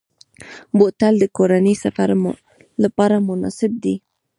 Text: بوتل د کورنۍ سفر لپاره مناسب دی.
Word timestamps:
بوتل 0.77 1.13
د 1.19 1.25
کورنۍ 1.37 1.75
سفر 1.83 2.09
لپاره 2.83 3.15
مناسب 3.29 3.71
دی. 3.83 3.95